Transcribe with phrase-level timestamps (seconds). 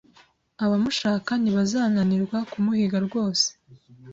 [0.63, 3.47] Abamushaka ntibazananirwa kumuhiga rwose